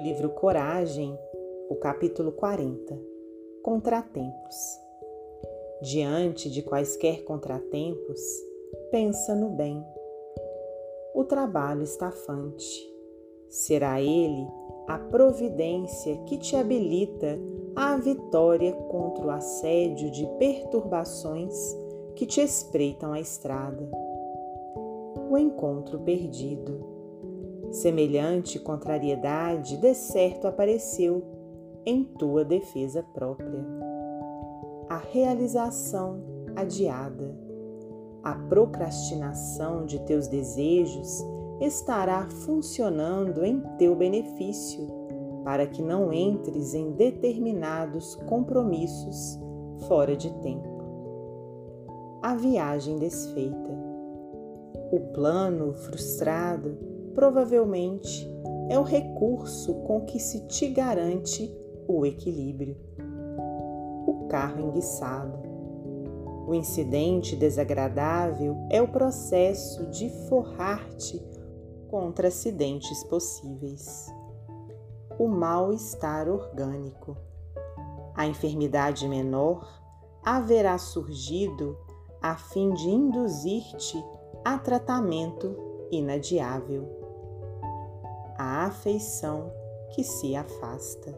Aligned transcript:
livro 0.00 0.30
Coragem, 0.30 1.18
o 1.68 1.76
capítulo 1.76 2.32
40 2.32 2.98
Contratempos. 3.62 4.56
Diante 5.82 6.50
de 6.50 6.62
quaisquer 6.62 7.24
contratempos, 7.24 8.20
pensa 8.90 9.34
no 9.34 9.50
bem. 9.50 9.84
O 11.14 11.24
trabalho 11.24 11.82
estafante. 11.82 12.90
Será 13.50 14.00
ele 14.00 14.46
a 14.88 14.98
providência 14.98 16.16
que 16.24 16.38
te 16.38 16.56
habilita 16.56 17.38
à 17.76 17.96
vitória 17.98 18.72
contra 18.72 19.26
o 19.26 19.30
assédio 19.30 20.10
de 20.10 20.26
perturbações 20.38 21.54
que 22.16 22.24
te 22.24 22.40
espreitam 22.40 23.12
a 23.12 23.20
estrada. 23.20 23.86
O 25.30 25.36
encontro 25.36 26.00
perdido 26.00 26.91
Semelhante 27.72 28.58
contrariedade 28.58 29.78
de 29.78 29.94
certo 29.94 30.46
apareceu 30.46 31.24
em 31.86 32.04
tua 32.04 32.44
defesa 32.44 33.02
própria. 33.14 33.64
A 34.90 34.98
realização 34.98 36.20
adiada, 36.54 37.34
a 38.22 38.34
procrastinação 38.34 39.86
de 39.86 39.98
teus 40.00 40.28
desejos 40.28 41.24
estará 41.62 42.28
funcionando 42.28 43.42
em 43.42 43.58
teu 43.78 43.96
benefício, 43.96 44.86
para 45.42 45.66
que 45.66 45.80
não 45.80 46.12
entres 46.12 46.74
em 46.74 46.92
determinados 46.92 48.16
compromissos 48.28 49.40
fora 49.88 50.14
de 50.14 50.30
tempo. 50.40 50.68
A 52.20 52.34
viagem 52.34 52.98
desfeita, 52.98 53.72
o 54.92 55.00
plano 55.14 55.72
frustrado 55.72 57.01
provavelmente 57.14 58.30
é 58.68 58.78
o 58.78 58.82
recurso 58.82 59.74
com 59.82 60.02
que 60.02 60.18
se 60.18 60.46
te 60.46 60.68
garante 60.68 61.54
o 61.86 62.06
equilíbrio. 62.06 62.76
O 64.06 64.26
carro 64.28 64.60
enguiçado. 64.60 65.38
O 66.46 66.54
incidente 66.54 67.36
desagradável 67.36 68.56
é 68.70 68.80
o 68.82 68.88
processo 68.88 69.86
de 69.90 70.08
forrar-te 70.28 71.22
contra 71.88 72.28
acidentes 72.28 73.04
possíveis. 73.04 74.06
O 75.18 75.28
mal-estar 75.28 76.28
orgânico. 76.28 77.16
A 78.14 78.26
enfermidade 78.26 79.06
menor 79.06 79.80
haverá 80.24 80.78
surgido 80.78 81.76
a 82.20 82.36
fim 82.36 82.72
de 82.72 82.88
induzir-te 82.88 84.02
a 84.44 84.58
tratamento 84.58 85.56
inadiável 85.90 87.01
a 88.42 88.66
afeição 88.66 89.52
que 89.90 90.02
se 90.02 90.34
afasta. 90.34 91.16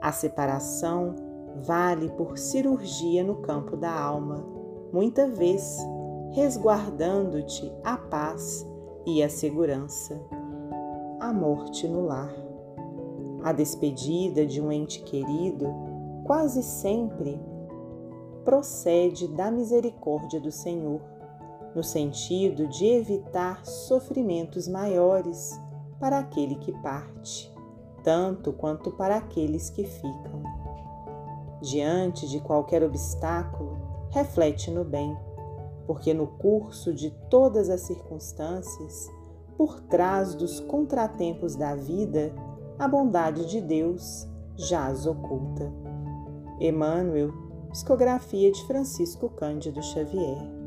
A 0.00 0.12
separação 0.12 1.16
vale 1.64 2.08
por 2.10 2.38
cirurgia 2.38 3.24
no 3.24 3.42
campo 3.42 3.76
da 3.76 3.92
alma, 3.92 4.46
muita 4.92 5.26
vez 5.26 5.76
resguardando-te 6.30 7.72
a 7.82 7.96
paz 7.96 8.64
e 9.04 9.24
a 9.24 9.28
segurança. 9.28 10.20
A 11.18 11.32
morte 11.32 11.88
no 11.88 12.06
lar. 12.06 12.32
A 13.42 13.52
despedida 13.52 14.46
de 14.46 14.62
um 14.62 14.70
ente 14.70 15.02
querido 15.02 15.66
quase 16.24 16.62
sempre 16.62 17.40
procede 18.44 19.26
da 19.26 19.50
misericórdia 19.50 20.40
do 20.40 20.52
Senhor, 20.52 21.00
no 21.74 21.82
sentido 21.82 22.68
de 22.68 22.86
evitar 22.86 23.66
sofrimentos 23.66 24.68
maiores 24.68 25.58
para 26.00 26.18
aquele 26.18 26.56
que 26.56 26.72
parte, 26.80 27.54
tanto 28.02 28.52
quanto 28.52 28.90
para 28.90 29.16
aqueles 29.16 29.68
que 29.68 29.84
ficam. 29.84 30.42
Diante 31.60 32.26
de 32.26 32.40
qualquer 32.40 32.82
obstáculo, 32.82 33.76
reflete 34.10 34.70
no 34.70 34.82
bem, 34.82 35.14
porque 35.86 36.14
no 36.14 36.26
curso 36.26 36.92
de 36.94 37.10
todas 37.28 37.68
as 37.68 37.82
circunstâncias, 37.82 39.10
por 39.58 39.78
trás 39.82 40.34
dos 40.34 40.58
contratempos 40.58 41.54
da 41.54 41.74
vida, 41.74 42.32
a 42.78 42.88
bondade 42.88 43.44
de 43.44 43.60
Deus 43.60 44.26
jaz 44.56 45.06
oculta. 45.06 45.70
Emmanuel, 46.58 47.30
psicografia 47.70 48.50
de 48.50 48.64
Francisco 48.66 49.28
Cândido 49.28 49.82
Xavier. 49.82 50.59